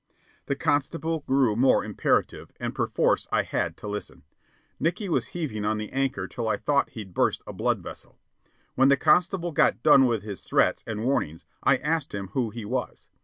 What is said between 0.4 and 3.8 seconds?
The constable grew more imperative, and perforce I had